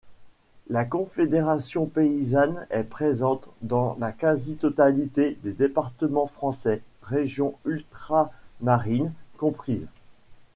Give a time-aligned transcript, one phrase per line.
[0.67, 9.89] La Confédération paysanne est présente dans la quasi-totalité des départements français, régions ultra-marines comprises.